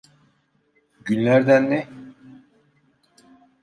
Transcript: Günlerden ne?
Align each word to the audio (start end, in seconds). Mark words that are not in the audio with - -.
Günlerden 1.05 1.71
ne? 1.71 1.87